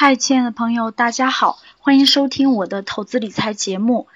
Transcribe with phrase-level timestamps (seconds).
[0.00, 4.06] 嗨，亲爱的朋友，大家好，欢迎收听我的投资理财节目。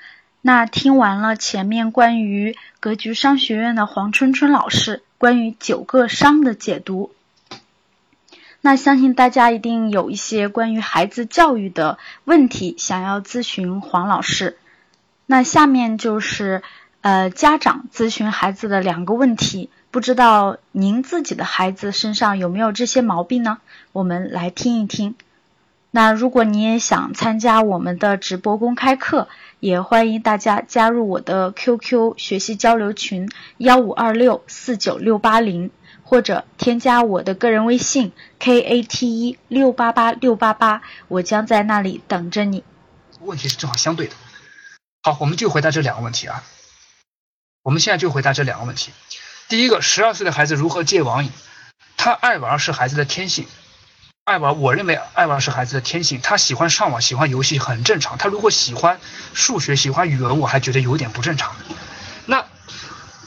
[0.41, 7.11] 那听完了前面关于格局商学院的黄春春老师关于九个商的解读，
[8.61, 14.57] 那相信大家一定有一些关于孩子教育的问题想要咨询黄老师。
[15.27, 16.63] 那下面就是
[17.01, 23.59] 呃家长咨询孩子的两个问题，不知道您自己的孩子身上有没有这些毛病呢？
[23.91, 25.17] 我们来听一听。
[25.95, 29.29] 那如果你也想参加我们的直播公开课，
[29.61, 35.71] 也欢迎大家加入我的 QQ 学习交流群幺五二六四九六八零，
[36.03, 42.65] 或者添加我的个人微信 KAT 六八八六八八，我将在那里等着你。
[43.21, 44.15] 问题是正好相对的。
[45.03, 46.43] 好，我们就回答这两个问题啊。
[47.63, 48.93] 我们现在就回答这两个问题。
[49.47, 51.31] 第一个，十二岁的孩子如何戒网瘾？
[51.99, 53.47] 他爱玩是孩子的天性。
[54.33, 56.19] 爱玩，我认为爱玩是孩子的天性。
[56.23, 58.17] 他喜欢上网，喜欢游戏很正常。
[58.17, 58.99] 他如果喜欢
[59.35, 61.55] 数学，喜欢语文，我还觉得有点不正常。
[62.25, 62.47] 那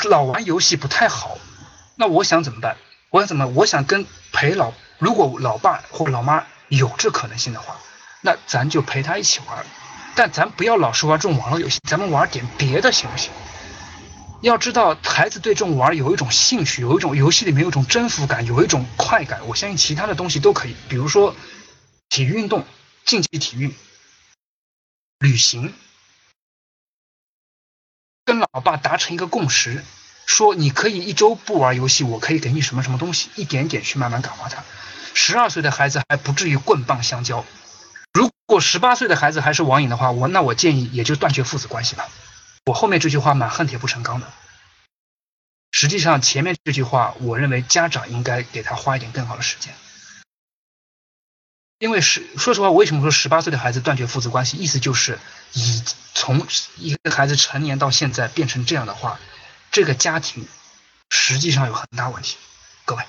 [0.06, 1.38] 老玩游戏不太好。
[1.96, 2.76] 那我想怎么办？
[3.12, 3.46] 我想怎么？
[3.46, 7.76] 我想跟陪老，如果老爸或老妈有这可能性的话，
[8.22, 9.64] 那咱就陪他一起玩。
[10.16, 13.32] 但咱不要老是玩这种网络游戏，咱们玩点别的行不行？
[14.46, 19.48] 要知道，孩子对这种玩有一种兴趣，有一种游戏里面有一种征服感，有一种快感。
[19.48, 21.36] 我相信其他的东西都可以，比如说
[22.10, 22.64] 体育运动、
[23.06, 23.74] 竞技体育、
[25.18, 25.74] 旅行，
[28.24, 29.84] 跟老爸达成一个共识，
[30.28, 34.64] 说你可以一周不玩游戏，我可以给你什么什么东西，一点点去慢慢感化他。
[35.16, 37.44] 十二岁的孩子还不至于棍棒相交，
[38.14, 42.08] 如果十八岁的孩子还是网瘾的话，我那我建议也就断绝父子关系吧。
[42.66, 44.32] 我后面这句话蛮恨铁不成钢的。
[45.72, 49.74] 实际上前面这句话，我认为家长应该给他花一点更好的时间。
[51.78, 54.58] 因为是说实话，我为什么说十八岁的孩子断绝父子关系？
[54.58, 55.20] 意思就是
[55.54, 59.20] 以从一个孩子成年到现在变成这样的话，
[59.72, 60.48] 这个家庭
[61.10, 62.38] 实际上有很大问题，
[62.86, 63.04] 各位，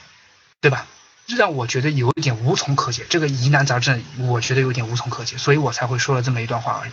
[0.60, 0.86] 对吧？
[1.28, 3.06] 让我觉得有一点无从可解。
[3.08, 6.92] 这个疑难杂症，我觉得有点无从可解，所以我才会说了这么一段话而已。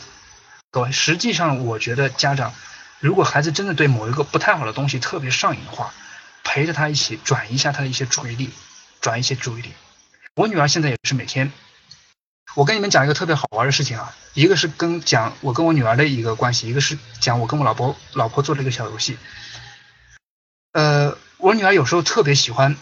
[0.74, 2.52] 各位，实际上我觉得家长，
[3.00, 5.94] 如果孩子真的对某一个不太好的东西特别上瘾的话，
[6.44, 8.50] 陪着他一起转移一下他的一些注意力，
[9.00, 9.72] 转一些注意力。
[10.34, 11.52] 我女儿现在也是每天，
[12.56, 19.20] 我跟你们讲一个特别好玩的事情啊，一个是跟讲我跟我女儿的一个关系，一个是讲我跟我老婆老婆做了一个小游戏。
[20.72, 22.76] 呃，我女儿有时候特别喜欢，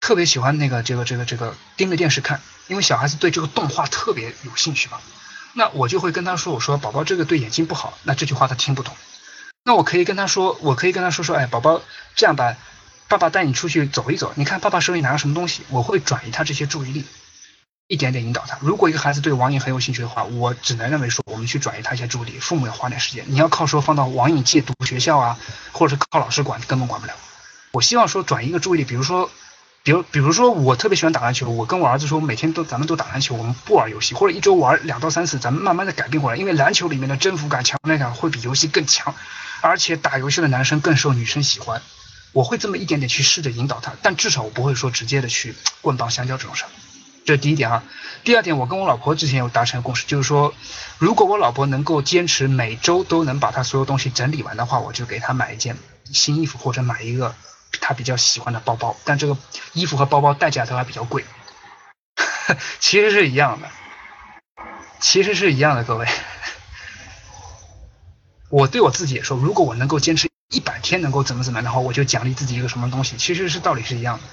[0.00, 4.98] 特别喜欢那个这个这个这个盯着电视看，因为小孩子对这个动画特别有兴趣嘛。
[5.56, 8.94] 那我就会跟他说：“我说宝宝，这个对眼睛不好。”那这句话他听不懂。
[9.64, 11.80] 那我可以跟他说：“我可以跟他说说，哎，宝宝，
[12.16, 12.56] 这样吧，
[13.08, 17.04] 爸爸带你出去走一走，你看爸爸手里拿个什么东西。”我会转移他这些注意力，
[17.86, 18.58] 一点点引导他。
[18.60, 22.38] 如果一个孩子对网瘾很有兴趣的话，我只能认为说，我们去转移他一些注意力。
[22.40, 23.24] 父母要花点时间。
[23.28, 25.38] 你要靠说放到网瘾戒毒学校啊，
[25.72, 27.14] 或者是靠老师管，根本管不了。
[27.70, 29.30] 我希望说转移一个注意力，比如说。
[29.84, 31.50] 比如，比如说，我特别喜欢打篮球。
[31.50, 36.38] 我跟我儿子说，每天都咱们都打篮球，我们不玩游戏，或者一周玩两到三次，咱们慢慢的改变过来。
[36.38, 39.14] 因为篮球里面的征服感、强烈感会比游戏更强，
[39.60, 41.82] 而且打游戏的男生更受女生喜欢。
[42.32, 46.64] 我会这么一点点去试着引导他，但至少我不会说直接的去棍棒相交这种事。
[47.26, 47.84] 这是第一点啊。
[48.24, 50.54] 第二点，我跟我老婆之前有达成共识，就是说，
[50.96, 55.76] 如果我老婆能够坚持每周都能把她所有东西整理完的话，我就给她买一件
[56.10, 57.34] 新衣服，或者买一个。
[57.80, 59.36] 他比较喜欢的包包，但这个
[59.72, 61.24] 衣服和包包代价都还比较贵，
[62.80, 63.68] 其实是一样的，
[65.00, 66.06] 其实是一样的，各位。
[68.50, 74.24] 我对我自己也说，如果我能够坚持一百天，能够怎么怎么，的话我就奖励自己一个什么东西，其实是道理是一样的。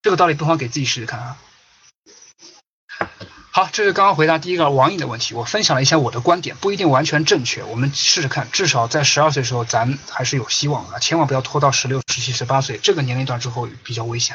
[0.00, 1.36] 这个道理不妨给自己试试看啊。
[3.54, 14.34] 好，这是刚刚回答第一个网瘾的问题，我分享了一下我的观点，不一定完全正确，我们试试看，至少在十二岁时候，咱还是有希望的，千万不要拖到十六、十七、十八岁这个年龄段之后比较危险，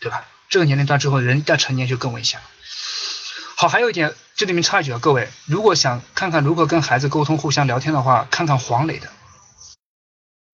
[0.00, 0.26] 对吧？
[0.50, 2.46] 这个年龄段之后，人一旦成年就更危险了。
[3.56, 9.08] 好，还有一点，这里面插一句啊，各位，如果想看看如何跟孩子沟通、互相聊天的话，看看黄磊的，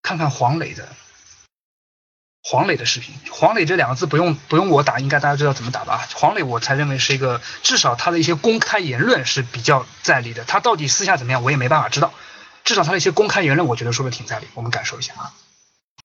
[0.01, 0.87] 看看黄磊的。
[2.47, 6.07] 黄磊的视频，黄磊这两个字不用不用我打，应该大家知道怎么打吧？
[6.13, 10.43] 黄磊我才认为是一个，至少他的一些公开言论是比较在理的。
[10.43, 12.13] 他到底私下怎么样，我也没办法知道。
[12.63, 14.45] 至少他的一些公开言论，我觉得说的挺在理。
[14.53, 15.33] 我们感受一下啊。